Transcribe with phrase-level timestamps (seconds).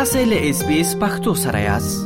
[0.00, 2.04] تاسو له اس بي اس پختو سره یاست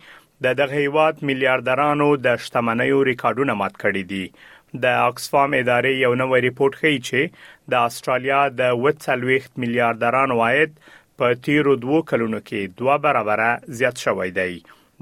[0.46, 6.42] د دغه هیواد میلیارډرانو د شتمنیو ریکارډونه مات کړي دي د اکسفام ادارې یو نوې
[6.46, 7.46] ریپورت ښیي چې
[7.76, 10.76] د آسترالیا د 28 میلیارډرانو عاید
[11.22, 13.44] په تیرو دوو کلونو کې دوه برابر
[13.82, 14.50] زیات شوی دی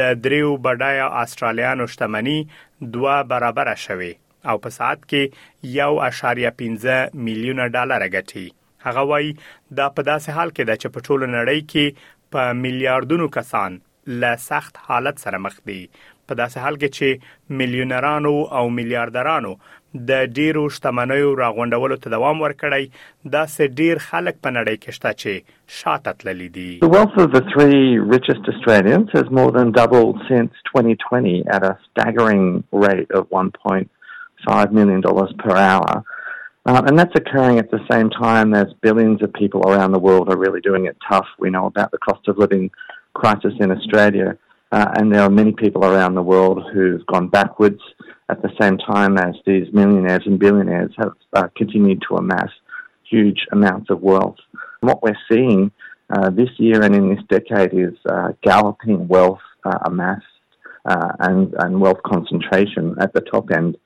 [0.00, 2.38] د دریو بډایا استرالیانو شتمني
[2.96, 4.10] دوه برابر شوه
[4.50, 5.24] او په ساعت کې
[5.80, 8.46] 1.15 میلیونه ډالر ګټي
[8.86, 9.32] هغه وایي
[9.78, 13.78] دا په داسې حال کې ده چې په ټوله نړۍ کې په میلیارډونو کسان
[14.24, 15.78] له سخت حالت سره مخ دي
[16.28, 19.52] په داسې حال کې چې میلیونرانو او میلیارډرانو
[20.10, 25.12] د ډیرو شتمنیو راغونډولو ته دوام ورکړی دا سه ډیر خلک په نړۍ کې شته
[25.20, 27.82] چې شاته تللی دي The wealth of the three
[28.16, 32.44] richest Australians has more than doubled since 2020 at a staggering
[32.86, 35.92] rate of 1.5 million dollars per hour.
[36.66, 40.28] Um, and that's occurring at the same time as billions of people around the world
[40.28, 41.26] are really doing it tough.
[41.38, 42.70] We know about the cost of living
[43.14, 44.36] crisis in Australia,
[44.72, 47.80] uh, and there are many people around the world who've gone backwards
[48.28, 52.50] at the same time as these millionaires and billionaires have uh, continued to amass
[53.08, 54.34] huge amounts of wealth.
[54.82, 55.70] And what we're seeing
[56.10, 60.24] uh, this year and in this decade is uh, galloping wealth uh, amassed
[60.84, 63.76] uh, and, and wealth concentration at the top end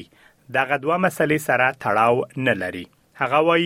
[0.57, 2.85] دغه دوه مسلې سره تړاو نه لري
[3.23, 3.65] هغه وای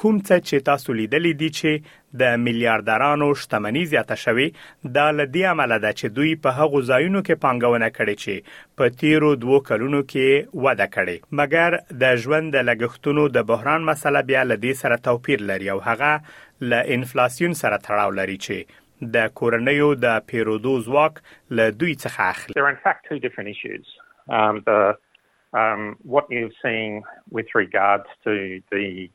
[0.00, 5.74] کوم څه چې تاسو لیدلې دي چې د میلیارډرانو شتمنۍ زیاته شوې د لدی عمل
[5.84, 8.36] ده چې دوی په هغو ځایونو کې پانګونه کړې چې
[8.76, 14.24] په تیرو دوو کلونو کې وده کړې مګر د ژوند د لګښتونو د بحران مسله
[14.30, 16.12] بیا لدی سره توپیر لري او هغه
[16.70, 21.18] ل انفلیسیون سره تړاو لري چې د کورنیو د پیرودو ځواک
[21.58, 23.84] له دوی څخه اخلي There are in fact two different issues.
[24.38, 24.98] Um, the
[25.62, 27.02] um, what you're seeing
[27.38, 29.08] with regards to the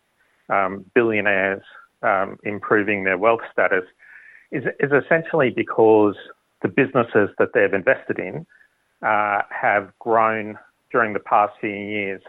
[0.56, 1.64] um, billionaires
[2.12, 3.86] um, improving their wealth status
[4.52, 6.18] is, is essentially because
[6.62, 8.46] the businesses that they've invested in
[9.14, 10.58] uh, have grown
[10.94, 12.22] during the past few years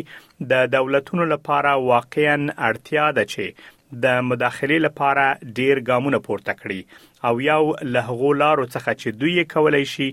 [0.52, 2.36] د دولتونو لپاره واقعا
[2.68, 3.46] اړتیا ده چې
[3.94, 5.24] د مداخله لپاره
[5.60, 6.80] ډیر ګامونه پورته کړي
[7.28, 7.62] او یو
[7.94, 10.10] له هغو لارو څخه چې دوی کولای شي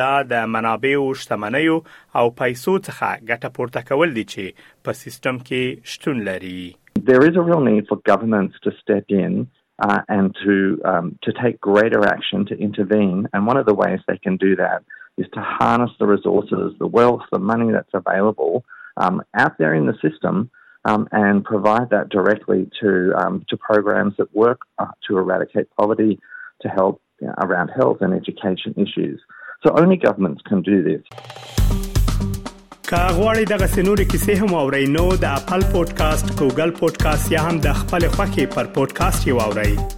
[0.00, 1.76] دا د منابع او شتمنیو
[2.20, 4.44] او پیسو څخه ګټه پورته کول دي چې
[4.84, 6.58] په سیستم کې شتون لري
[7.10, 9.36] There is a real need for governments to step in
[9.88, 10.56] uh, and to
[10.92, 14.56] um, to take greater action to intervene and one of the ways they can do
[14.64, 14.80] that
[15.22, 18.64] is to harness the resources, the wealth, the money that's available
[19.04, 20.48] um, out there in the system
[20.84, 26.18] um, and provide that directly to um, to programs that work uh, to eradicate poverty,
[26.62, 29.20] to help you uh, know, around health and education issues.
[29.66, 31.04] So only governments can do this.
[32.90, 37.58] که غواړئ دغه سنوري کیسې هم او نو د خپل پودکاسټ ګوګل پودکاسټ یا هم
[37.68, 39.97] د خپل خاكي پر پودکاسټ یو اورئ